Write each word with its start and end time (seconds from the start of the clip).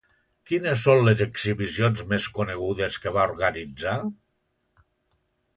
Quines 0.51 0.79
són 0.85 1.01
les 1.07 1.21
exhibicions 1.25 2.01
més 2.13 2.29
conegudes 2.39 2.99
que 3.05 3.15
va 3.19 3.29
organitzar? 3.35 3.95